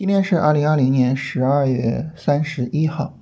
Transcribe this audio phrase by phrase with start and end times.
[0.00, 3.12] 今天是二零二零年十二月三十一号，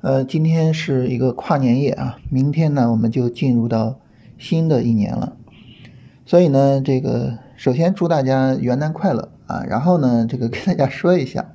[0.00, 3.98] 呃，今天是一个跨年夜啊，明天呢我们就进入到
[4.38, 5.36] 新的一年了，
[6.24, 11.50] 所以呢，这个首先祝大家元旦快乐啊，然后呢，这个跟大家说一下，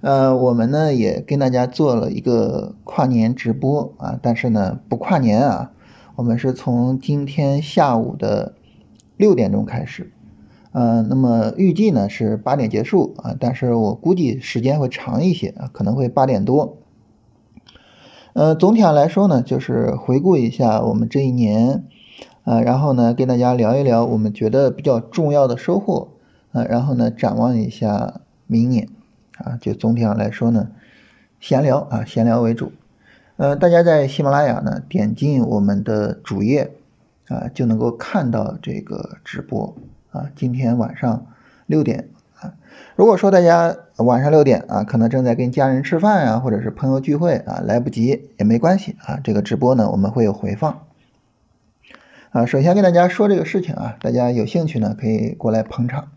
[0.00, 5.70] 呃，我们呢也跟大家做了一个跨年直播啊，但是呢不跨年啊，
[6.16, 8.56] 我们是从今天下午的
[9.16, 10.10] 六点钟开始。
[10.76, 16.76] 呃，那么预计呢是八点结束啊，但是我估计时间会长一些啊，可能会八点多。
[18.34, 21.84] 呃，总体上来说呢，就是回顾一下我们这一年，
[22.44, 26.08] 啊，然后呢跟大家聊一聊我们觉得比较重要的收获，
[26.52, 28.90] 啊，然后呢展望一下明年，
[29.38, 30.68] 啊，就总体上来说呢，
[31.40, 32.70] 闲聊啊，闲聊为主。
[33.38, 36.72] 呃，大家在喜马拉雅呢点进我们的主页，
[37.28, 39.74] 啊，就能够看到这个直播。
[40.16, 41.26] 啊，今天晚上
[41.66, 42.08] 六点
[42.40, 42.54] 啊，
[42.96, 49.20] 如果说大家晚上六点啊，可能正在跟家人吃饭呀，或者是朋友聚会啊，来不及也没关系啊。
[49.22, 50.84] 这个直播呢，我们会有回放。
[52.30, 56.08] 啊，首先跟大家说这个事情啊，大家有兴趣呢可以过来捧场。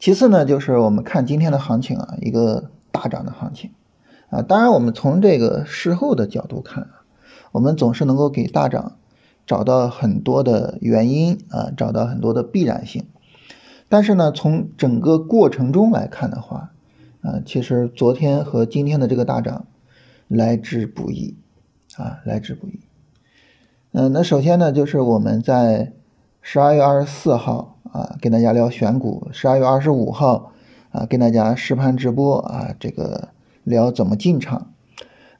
[0.00, 3.70] 其次呢，就是我们看今天的行情啊，一个大涨的行情
[4.30, 4.42] 啊。
[4.42, 6.90] 当然，我们从这个事后的角度看啊，
[7.52, 8.96] 我们总是能够给大涨。
[9.48, 13.06] 找到很多的原因啊，找到很多的必然性，
[13.88, 16.72] 但是呢，从整个过程中来看的话，
[17.22, 19.64] 啊，其实昨天和今天的这个大涨
[20.28, 21.34] 来之不易
[21.96, 22.80] 啊，来之不易。
[23.92, 25.94] 嗯，那首先呢，就是我们在
[26.42, 30.52] 十二月二十四号啊，跟大家聊选股；十二月二十五号
[30.90, 33.30] 啊，跟大家实盘直播啊，这个
[33.64, 34.74] 聊怎么进场。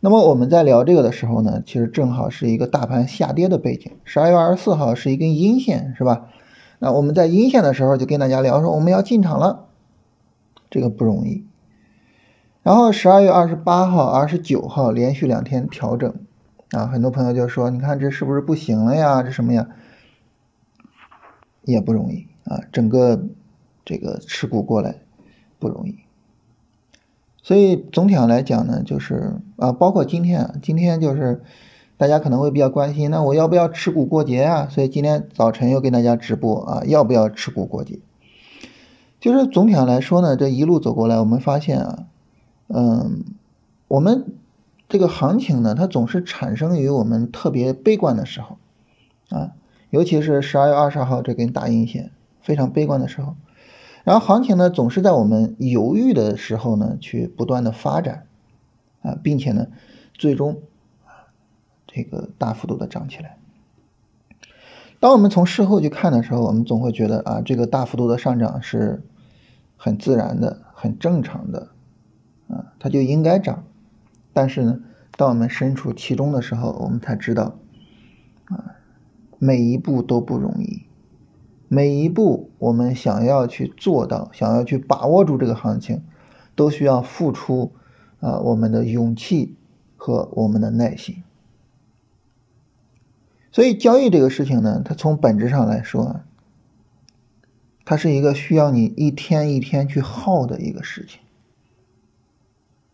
[0.00, 3.92] 那么我们在聊这个的时候呢，其实正好是一个大盘下跌的背景。
[4.04, 6.28] 十二月二十四号是一根阴线，是吧？
[6.78, 9.66] 那我们在阴线的时候就跟大家聊说我们要进场了，
[10.70, 11.44] 这个不容易。
[12.62, 16.14] 然后十二月二十八号、二十九号连续两天调整，
[16.70, 19.22] 啊，很多朋友就说，你看这是不是不行了呀？
[19.24, 19.66] 这什么呀？
[21.64, 23.26] 也不容易啊，整个
[23.84, 24.94] 这个持股过来
[25.58, 25.96] 不容易。
[27.48, 31.40] 所以总体上来讲呢，就是啊，包括今天啊，今天就是
[31.96, 34.68] 大家可能会比较关心，那我要不要持股过节啊？
[34.70, 38.00] 所以今天早晨又给大家直播啊，要不要持股过节？
[39.18, 42.04] 就是总体上来说呢，这一路走过来，我们发现啊，
[42.66, 43.24] 嗯，
[43.88, 44.26] 我们
[44.86, 48.58] 这个行情呢，它总是产生于我们特别悲观的时候
[49.30, 49.52] 啊，
[49.88, 52.10] 尤其是十二月二十号这根大阴线
[52.42, 53.36] 非常悲观的时候。
[54.08, 58.24] 然后行情呢，总是在我们犹豫的时候呢，去不断的发展，
[59.02, 59.66] 啊，并且呢，
[60.14, 60.62] 最终
[61.04, 61.28] 啊，
[61.86, 63.36] 这个大幅度的涨起来。
[64.98, 69.02] 当我们从事后去看的时候，我们总会觉得啊，这个大幅度的上涨是
[69.76, 71.68] 很自然的、很正常的，
[72.48, 73.64] 啊，它就应该涨。
[74.32, 74.80] 但是呢，
[75.18, 77.58] 当我们身处其中的时候，我们才知道，
[78.46, 78.72] 啊，
[79.38, 80.87] 每一步都不容易。
[81.68, 86.02] 每一步，我们想要去做到，想要去把握住这个行情，
[86.54, 87.72] 都需要付出
[88.20, 89.54] 啊我们的勇气
[89.96, 91.22] 和我们的耐心。
[93.52, 96.20] 所以，交易这个事情呢，它从本质上来说，
[97.84, 101.20] 它是一个需要你一天一天去耗的一个事情。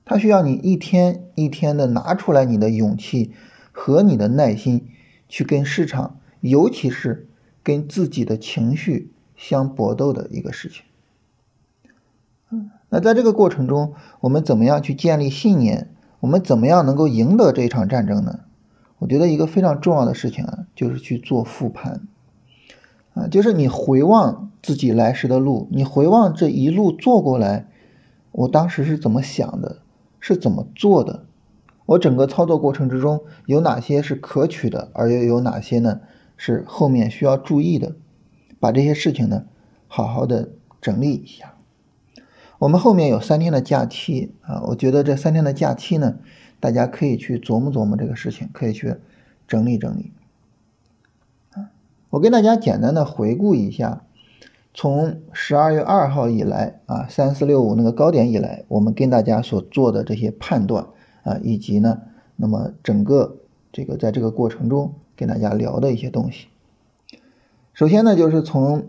[0.04, 3.32] 它需要你一天一天的拿出来你的勇气
[3.70, 4.88] 和你的耐心，
[5.28, 7.28] 去跟市场，尤其是。
[7.64, 10.84] 跟自己的情绪相搏斗的一个事情。
[12.50, 15.90] 嗯，那在这个过程中，我们怎么样去建立信念？
[16.20, 18.40] 我们怎么样能够赢得这一场战争呢？
[18.98, 22.06] 我觉得一个非常重要的事情啊，就是去做复盘。
[23.14, 27.68] 啊，就是你回望自己来时的路，你回望这一路做过来，
[28.32, 29.78] 我当时是怎么想的，
[30.20, 31.24] 是怎么做的？
[31.86, 36.00] 我整个操作过程之中有哪些是可取的，而又有哪些呢？
[36.36, 37.94] 是后面需要注意的，
[38.60, 39.44] 把这些事情呢
[39.86, 40.50] 好好的
[40.80, 41.54] 整理一下。
[42.58, 46.16] 我们后面有三天的假期啊，我觉得这三天的假期呢，
[46.60, 48.94] 大家可以去琢磨琢磨这个事情，可以去
[49.46, 50.12] 整理整理。
[51.52, 51.70] 啊，
[52.10, 54.04] 我跟大家简单的回顾一下，
[54.72, 60.86] 从十二月二号以来啊，三四六五那个高点以来，我们跟大家所做的这些判断
[61.24, 62.02] 啊，以及呢，
[62.36, 63.36] 那么整个
[63.74, 64.94] 这个在这个过程中。
[65.16, 66.48] 跟大家聊的一些东西，
[67.72, 68.88] 首先呢，就是从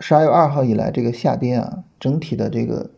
[0.00, 2.88] 十二月二号以来，这个下跌啊，整体的这个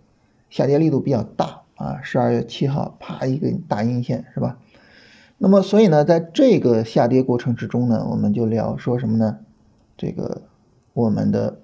[0.50, 1.98] 下跌力度比较大啊。
[2.00, 4.60] 十二月七号，啪一个大阴线，是吧？
[5.38, 9.38] 那么，所以呢，在这个下跌过程之中呢，我们就聊说什么呢？
[9.96, 10.42] 这个
[10.92, 11.58] 我们的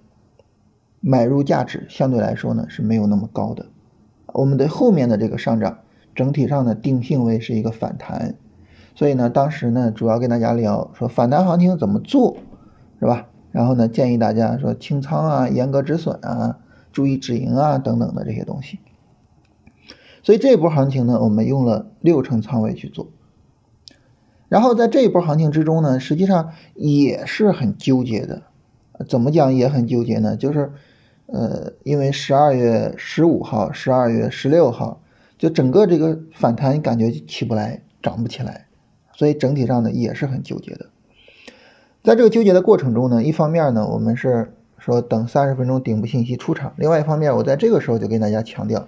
[0.98, 3.66] 买入价值相对来说呢是没有那么高的
[4.26, 5.78] 我们对后面的这个上涨
[6.16, 8.34] 整体上呢定性为是一个反弹，
[8.96, 12.36] 所以呢当时呢主要跟大家聊说反弹行情怎么做，
[12.98, 13.28] 是吧？
[13.52, 16.58] 然后呢建议大家说清仓啊、严格止损啊、
[16.92, 18.80] 注意止盈啊等等的这些东西。
[20.24, 23.06] 所以这一波行情呢，我们用了六成仓位去做。
[24.48, 28.42] 然后在这一波行情之中呢，实际上也是很纠结的。
[29.08, 30.36] 怎么讲也很纠结呢？
[30.36, 30.72] 就是，
[31.26, 35.00] 呃，因为十二月十五号、十二月十六号，
[35.36, 38.65] 就整个这个反弹感觉起不来，涨不起来，
[39.16, 40.86] 所以整体上呢也是很纠结的。
[42.04, 48.86] 在这个纠结的过程中呢，一方面呢，我们是说等三十分钟顶部信息出场；另外一方面，我在这个时候就跟大家强调。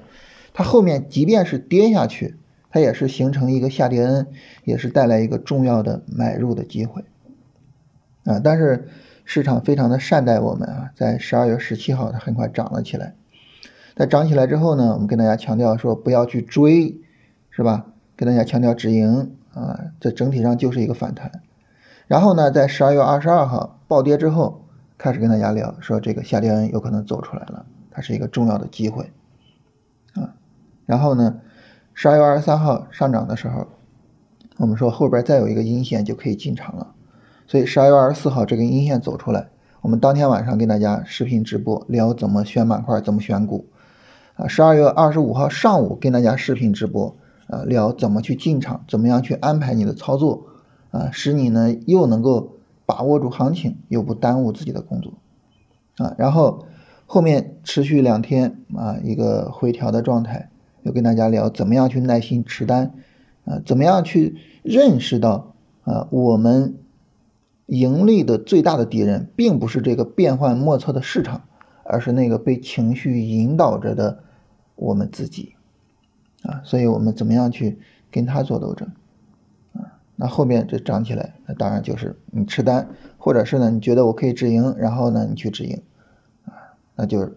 [0.55, 2.37] 它后面即便是跌下去，
[2.71, 4.29] 它也是形成一个下跌 N，
[4.65, 7.03] 也是带来一个重要的买入的机会
[8.25, 8.41] 啊。
[8.43, 8.89] 但是
[9.25, 13.15] 市场非常的善待我们啊，在十二月十七号它很快涨了起来。
[13.97, 16.97] 在涨起来之后呢，我们跟大家强调说不要去追，
[17.51, 17.87] 是吧？
[18.15, 21.31] 跟大家强调止盈啊，这整体上就是一个反弹。
[22.07, 24.65] 然后呢，在十二月二十二号暴跌之后，
[24.97, 29.11] 开始跟大家聊说这个下跌恩有可能走出来了，它是一个重要的机会
[30.15, 30.35] 啊。
[30.87, 31.41] 然后呢，
[31.93, 33.67] 十二月二十三号上涨的时候，
[34.57, 36.95] 我们说后边再有一个阴线就可以进场了。
[37.47, 39.49] 所以十二月二十四号这根阴线走出来，
[39.81, 43.67] 我们当天晚上跟大家视频直播聊怎么选板块，怎么选股。
[44.37, 47.17] 啊，十二月二十五号上午跟大家视频直播，
[47.49, 50.47] 啊，聊怎么去进场，怎么样去安排你的操作，
[50.91, 52.57] 啊，使你呢又能够
[52.87, 55.15] 把握住行情，又不耽误自己的工作。
[55.99, 56.67] 啊，然后
[57.07, 60.51] 后面持续两天啊，一个回调的状态。
[60.83, 62.95] 又跟大家聊怎么样去耐心持单，
[63.45, 66.79] 啊，怎么样去认识到啊，我们
[67.67, 71.43] 盈利的最大的敌人并不是这个变幻莫测的市场，
[71.83, 74.21] 而是那个被情绪引导着的
[74.77, 75.57] 我们自己，
[76.49, 77.79] 啊，所以我们怎么样去
[78.11, 78.89] 跟他做斗争，
[79.75, 85.83] 啊，那后面这涨起来，那当然就是你持单，或者是呢，你觉得我可以止盈，然后呢，你去止盈，
[86.47, 87.31] 啊，那就。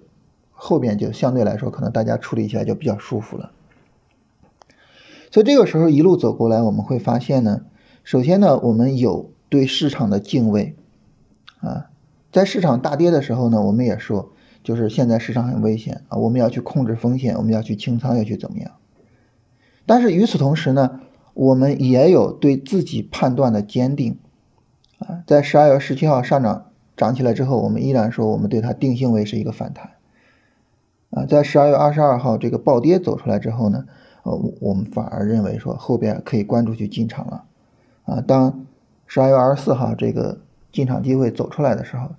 [0.63, 3.51] 后边就相对来说，可能大家处理起来就比较舒服了。
[5.31, 7.63] 所以这个时候一路走过来，我们会发现呢，
[8.03, 10.75] 首先呢，我们有对市场的敬畏
[11.61, 11.89] 啊，
[12.31, 18.71] 在市场大跌的时候呢，我们也说，就是现在市场很危险啊，我们要去控制风险，我们要去清仓，要去怎么样？
[19.86, 21.01] 但是与此同时呢，
[21.33, 24.18] 我们也有对自己判断的坚定
[25.00, 29.92] 啊，在十二月十七号上涨涨起来之后，我们依然说，我们对它定性为是一个反弹。
[31.10, 33.86] 啊，在十二月二十二号这个暴跌走出来之后呢，
[34.24, 37.44] 呃，我们反而认为说后边可以关注去进场了。
[38.06, 38.66] 啊，当
[39.07, 40.39] 十二月二十四号这个
[40.72, 42.12] 进场机会走出来的时候，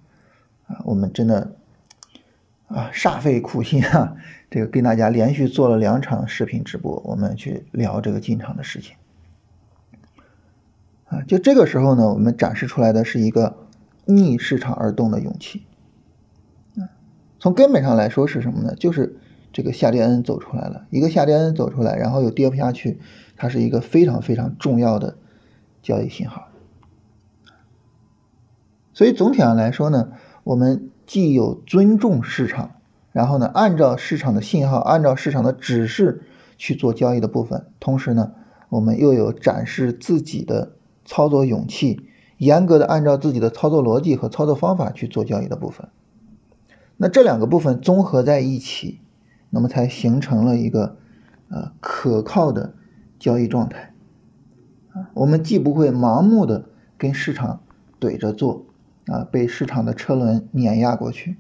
[0.67, 1.53] 啊，我们真的
[2.67, 4.17] 啊煞费苦心啊，
[4.53, 8.95] 这个跟大家连续做了两场视频直播，我们去聊这个进场的事情。
[11.07, 13.57] 啊，就这个时候呢，我们展示出来的是一个
[14.05, 15.63] 逆市场而动的勇气。
[17.39, 18.75] 从根本上来说是什么呢？
[18.75, 19.17] 就是
[19.55, 23.01] 这个下跌 N 走出来了，一个下跌 N 走出来，然后又跌不下去，
[23.39, 25.17] 它是一个非常非常重要的
[25.81, 26.49] 交易信号。
[28.93, 30.13] 所以总体上来说呢，
[30.45, 32.82] 我们既有尊重市场，
[33.13, 36.23] 然后呢按照市场的信号，按照市场的指示
[36.57, 38.33] 去做交易的部分，同时呢
[38.71, 40.73] 我们又有展示自己的
[41.05, 45.89] 操作勇气，严格的按照自己的操作逻辑和操作方法去做交易的部分。
[46.97, 49.01] 那这两个部分综合在一起，
[49.51, 50.97] 那么才形成了一个
[51.49, 52.75] 呃可靠的
[53.19, 53.93] 交易状态
[54.93, 55.11] 啊。
[55.15, 56.67] 我们既不会盲目的
[56.97, 57.61] 跟市场
[58.01, 58.67] 怼着做
[59.07, 61.37] 啊，被市场的车轮碾压过去，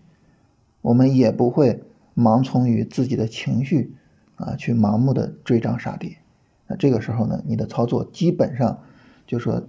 [0.83, 1.83] 我们也不会
[2.15, 3.97] 盲从于自己的情绪
[4.37, 6.19] 啊，去盲目的追涨杀跌。
[6.67, 8.81] 那这个时候呢，你的操作基本上
[9.27, 9.63] 就说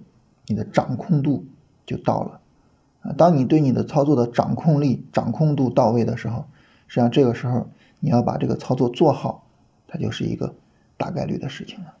[0.46, 1.46] 你的掌控度
[1.86, 2.40] 就到了。
[3.02, 6.46] 啊，当你对你的操作的掌控力、掌控度到位的时候，
[6.88, 7.68] 实际上这个时候
[8.00, 9.46] 你要把这个操作做好，
[9.86, 10.54] 它就是一个
[10.96, 11.94] 大概率的事情了。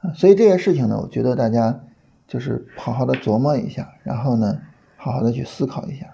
[0.00, 1.80] 啊，所以这些事情呢，我觉得大家
[2.26, 4.60] 就是好好的琢磨一下，然后呢，
[4.96, 6.13] 好好的去思考一下。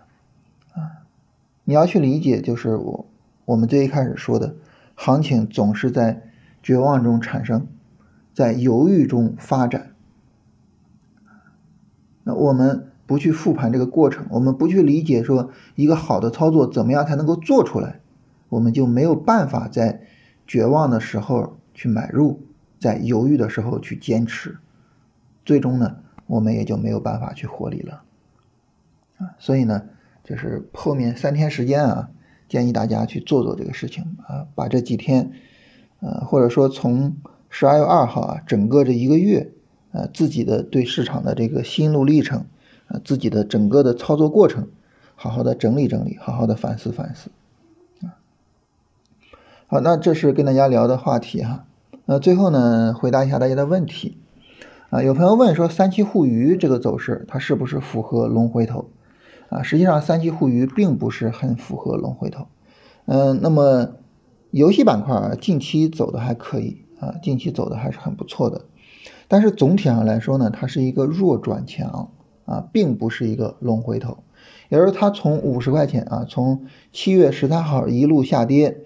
[1.70, 3.06] 你要去理解，就是我
[3.44, 4.56] 我们最一开始说的，
[4.96, 6.20] 行情总是在
[6.64, 7.68] 绝望中产生，
[8.34, 9.94] 在犹豫中发展。
[12.24, 12.88] 那我们。
[13.06, 17.98] 不去复盘这个过程，我们不去理解说一个好的操作怎么样才能够做出来，
[18.48, 20.02] 我们就没有办法在
[20.46, 22.38] 绝望的时候去买入，
[22.78, 24.58] 在犹豫的时候去坚持，
[25.44, 25.96] 最终呢，
[26.28, 28.04] 我们也就没有办法去获利了。
[29.18, 29.82] 啊，所以呢，
[30.30, 32.10] 就是后面三天时间啊，
[32.48, 35.32] 建议大家去做做这个事情啊，把这几天，
[35.98, 37.16] 呃，或者说从
[37.48, 39.50] 十二月二号啊，整个这一个月，
[39.90, 42.44] 呃，自己的对市场的这个心路历程，
[42.86, 44.68] 啊，自己的整个的操作过程，
[45.16, 47.32] 好好的整理整理，好好的反思反思，
[48.06, 48.14] 啊，
[49.66, 51.64] 好，那这是跟大家聊的话题哈，
[52.04, 54.16] 那最后呢，回答一下大家的问题，
[54.90, 58.90] 啊，有朋友问说三七互娱这个走势，它是不是符合龙回头？
[59.50, 62.46] 啊，实际上三七互娱并不是很符合龙回头，
[63.06, 63.96] 嗯，那么
[64.52, 68.66] 游戏板块啊，近期走的还可以啊，近期走的还是很不错的，
[69.26, 72.12] 但是总体上来说呢，它是一个弱转强
[72.44, 74.18] 啊，并不是一个龙回头，
[74.68, 78.78] 也就是它从五十块钱啊，从七月十三号一路下跌，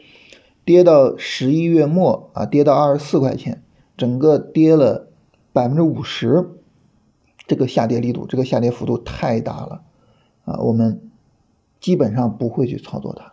[0.65, 3.63] 跌到十一月末啊，跌到二十四块钱，
[3.99, 5.09] 整个跌了
[5.53, 6.49] 百分之五十，
[7.47, 9.83] 这个下跌力度，这个下跌幅度太大了。
[10.45, 11.01] 啊，我们
[11.81, 13.33] 基本上不会去操作它，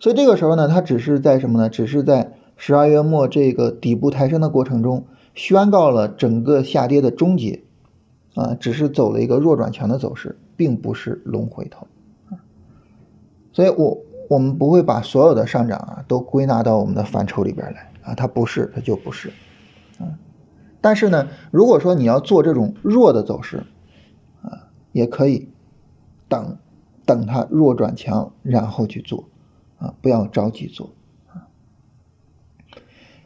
[0.00, 1.68] 所以这个时候呢，它只是在什么呢？
[1.68, 7.62] 只是在十二月末这个底部抬升的过程中，宣告了整个下跌的终结，
[8.34, 11.86] 啊，只是走了一个弱转强的走势，并不是龙回头，
[13.52, 19.28] 所以我我们不会把所有的上涨啊都归纳到我们的范畴里边来啊，它不是，它就不是，
[19.98, 20.18] 啊，
[20.80, 23.62] 但是呢，如果说你要做这种弱的走势。
[24.94, 25.48] 也可以
[26.28, 26.56] 等，
[27.04, 29.24] 等它弱转强，然后去做，
[29.78, 30.92] 啊，不要着急做，
[31.28, 31.48] 啊。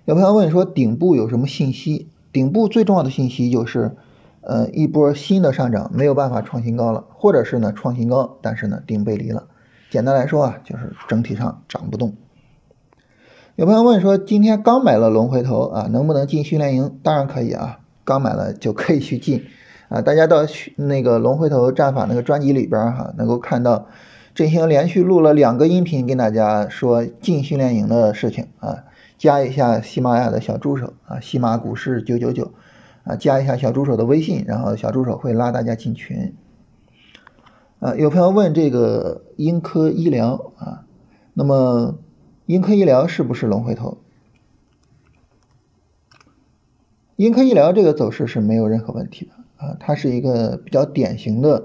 [0.07, 2.09] 有朋友问说，顶部有什么信息？
[2.33, 3.97] 顶部最重要的信息就是，
[4.41, 9.49] 呃，一波新的上涨没有办法创新高了，或者是呢创新高，但是呢顶背离了。
[9.91, 12.17] 简单来说啊，就是整体上涨不动。
[13.57, 16.99] 有朋友问说，今天刚买了龙回头啊，能不能进训练营？
[17.03, 19.45] 当然可以啊，刚买了就可以去进。
[19.89, 23.87] 啊，大家到那个龙回头战法那个专辑里边哈，能够看到
[24.35, 28.85] 振兴连续录了两个音频，跟大家说进训练营的事情啊。
[29.17, 32.53] 加一下喜马拉雅的小助手啊，喜马股市九九九
[33.03, 36.35] 啊，加一下小助手的微信，然后小助手会拉大家进群。
[37.81, 40.85] 啊，有朋友问这个英科医疗啊，
[41.35, 41.99] 那么
[42.47, 43.99] 英科医疗是不是龙回头？
[47.17, 49.33] 英科医疗这个走势是没有任何问题的。
[49.59, 51.65] 啊，它是一个比较典型的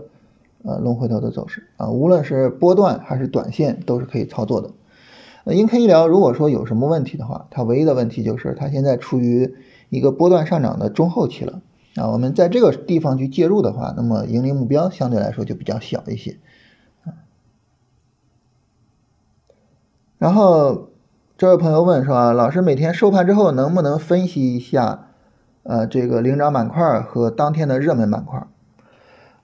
[0.64, 4.72] 呃龙回头的走势啊，无论是波段还是短线都是可以操作的。
[5.46, 9.56] 呃，英科医疗如果说有什么问题的话，它唯一的问题就是它现在处于
[9.90, 11.62] 一个波段上涨的中后期了
[11.96, 12.10] 啊。
[12.10, 16.38] 我们在这个地方去介入的话，那么盈利目标相对来说就比较小一些。
[20.18, 20.88] 然后
[21.38, 25.10] 这位朋友问说，老师每天收盘之后能不能分析一下？
[25.64, 28.46] 呃，这个领涨板块和当天的热门板块，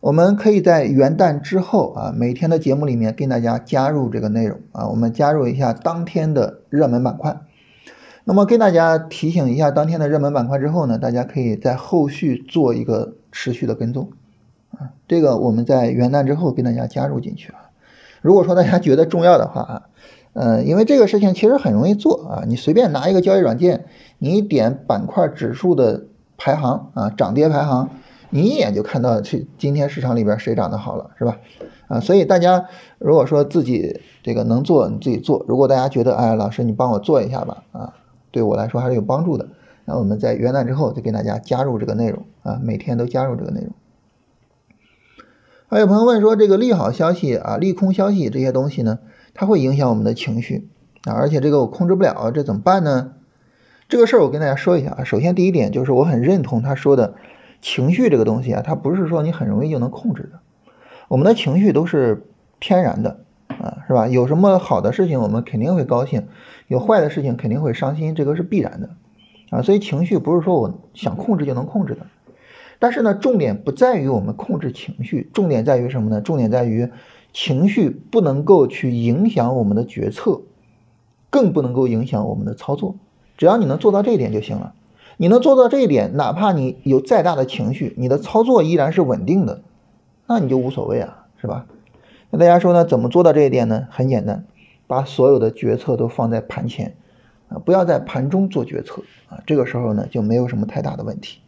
[0.01, 7.39] 我们可以在元旦之后啊，每天的节目里面跟大家加入这个内容啊，我们加入一下当天的热门板块。
[8.25, 14.11] 那么跟大家提醒一下当天的热门板块之后呢，大家可以在后续做一个持续的跟踪
[14.77, 17.71] 啊，这个我们在元旦之后跟大家加入进去啊。
[18.21, 19.81] 如果说大家觉得重要的话啊。
[20.33, 23.85] 呃，因为这个事情其实很容易做啊，你随便拿一个交易软件，
[24.19, 26.05] 你点板块指数的
[26.39, 27.89] 排行啊，涨跌排行，
[28.31, 31.37] 你一眼就看到去今天市场里边谁涨得好了，是吧？
[31.89, 32.65] 啊，所以大家
[32.97, 37.93] 如果说自己这个能做，你自己做；如果大家觉得，哎，老师你帮我做一下吧，啊，
[38.31, 39.49] 对我来说还是有帮助的。
[39.85, 43.71] 那我们在元旦之后就给大家加入这个内容啊，每天都加入这个内容。
[45.67, 48.99] 还有朋友问说，这个利好消息啊、利空消息这些东西呢？
[49.33, 50.69] 它会影响我们的情绪
[51.03, 53.13] 啊，而且这个我控制不了，这怎么办呢？
[53.89, 55.03] 这个事儿我跟大家说一下啊。
[55.03, 57.15] 首先第一点就是我很认同他说的，
[57.59, 60.39] 情绪这个东西啊，它不是说你很容易就能控制的。
[61.07, 62.27] 我们的情绪都是
[62.59, 64.07] 天然的啊，是吧？
[64.07, 66.27] 有什么好的事情我们肯定会高兴，
[66.67, 68.91] 有坏的事情肯定会伤心，这个是必然的
[69.49, 69.63] 啊。
[69.63, 72.05] 所以情绪不是说我想控制就能控制的。
[72.77, 76.21] 但是呢，重点不在于我们控制情绪，重点在于什么呢？
[76.21, 76.89] 重点在于。
[77.31, 80.41] 情绪不能够去影响我们的决策，
[81.29, 82.95] 更不能够影响我们的操作。
[83.39, 84.73] 只要你能做到这一点就行了。
[85.15, 89.61] 你能做到这一点，哪怕你有再大的情绪，你的操作依然是稳定的，
[90.27, 91.65] 那你就无所谓啊，是吧？
[92.31, 92.83] 那大家说呢？
[92.83, 93.87] 怎么做到这一点呢？
[93.91, 94.45] 很简单，
[94.87, 96.97] 把所有的决策都放在盘前
[97.47, 99.41] 啊，不要在盘中做决策啊。
[99.45, 101.39] 这个时候呢，就没有什么太大的问题。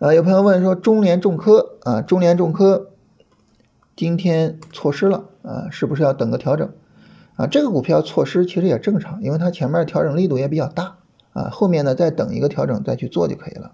[0.00, 2.90] 呃，有朋友问说，中联重科啊，中联重科。
[3.96, 6.68] 今天错失了啊，是不是要等个调整
[7.36, 7.46] 啊？
[7.46, 10.96] 这个股票错失其实也正常，因为它前面调整力度也比较大
[11.32, 11.50] 啊。
[11.50, 13.72] 后面呢再等一个调整再去做就可以了。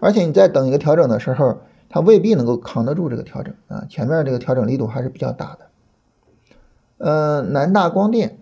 [0.00, 3.86] 而且你在等一个调整的时候，它未必能够扛得住这个调整啊。
[3.88, 5.68] 前面这个调整力度还是比较大的。
[6.98, 8.38] 呃，南大光电，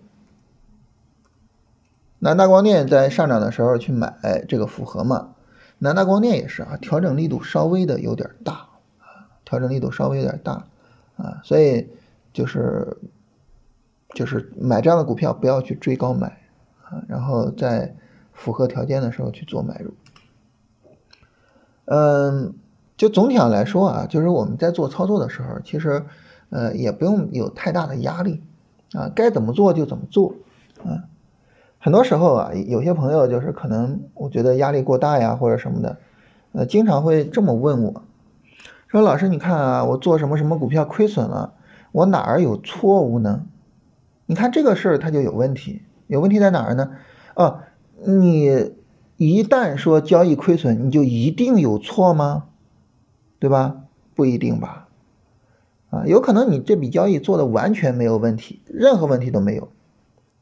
[2.19, 4.15] 南大光电在上涨的时候去买
[4.47, 5.35] 这个符合嘛？
[5.79, 8.53] 南大光电也是啊，调整力度稍微的有点大
[8.99, 10.67] 啊，调整力度稍微有点大
[11.17, 11.89] 啊，所以
[12.33, 12.97] 就是
[14.13, 16.37] 就是买这样的股票不要去追高买
[16.83, 17.95] 啊，然后在
[18.33, 19.93] 符合条件的时候去做买入。
[21.85, 22.53] 嗯，
[22.97, 26.05] 就总体上来说啊，就是我们在做操作的时候，其实
[26.49, 28.41] 呃也不用有太大的压力
[28.93, 30.35] 啊，该怎么做就怎么做
[30.83, 31.03] 啊。
[31.79, 35.97] 很多时候啊，有些朋友就是可能我觉得压力过大呀，或者什么的，
[36.51, 38.03] 呃，经常会这么问我，
[38.87, 41.53] 说老师你看啊，我做什么什么股票亏损了，
[41.91, 43.45] 我哪儿有错误呢？
[44.31, 46.91] 你看这个事儿它就有问题，有问题在哪儿呢？
[47.35, 47.63] 哦，
[48.05, 48.71] 你
[49.17, 52.45] 一旦说交易亏损，你就一定有错吗？
[53.39, 53.81] 对吧？
[54.15, 54.87] 不一定吧？
[55.89, 59.69] 啊，有可能你这笔交易做的完全没有问题，任何问题都没有，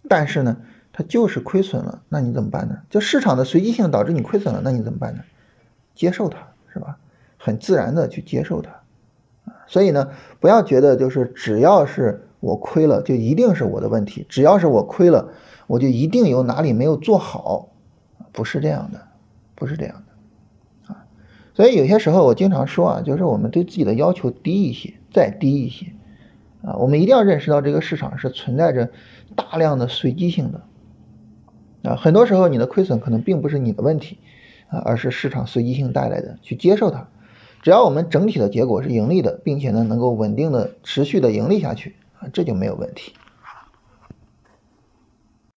[0.08, 0.58] 但是呢？
[0.94, 2.82] 它就是亏损了，那你怎么办呢？
[2.92, 5.24] 就市场的随机性导致你亏损了，那你怎么办呢？
[5.96, 7.00] 接受它是吧？
[7.38, 8.70] 很自然的去接受它，
[9.66, 15.30] 所以呢，不要觉得就是只要是我亏了，就一定是我的问题；只要是我亏了，
[15.68, 17.70] 我就一定有哪里没有做好，
[18.32, 19.02] 不是这样的，
[19.56, 21.06] 不是这样的啊。
[21.54, 25.88] 所以有些时候我经常说啊，就是我们对自己的要求低一些，再低一些
[26.64, 28.90] 啊，我们一定要认识到这个市场是存在着
[29.36, 30.62] 大量的随机性的。
[31.84, 34.18] 啊，很多时候你的亏损可能并不是你的问题，
[34.68, 37.08] 啊，而是市场随机性带来的，去接受它。
[37.62, 43.14] 只要我们整体的结果是盈利的，并且呢能够稳定的持续的盈利下去，啊，这就没有问题。